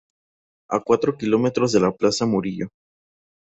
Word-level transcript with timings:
A 0.71 0.79
cuatro 0.81 1.15
kilómetros 1.15 1.71
de 1.73 1.79
la 1.81 1.91
Plaza 1.91 2.25
Murillo. 2.25 2.69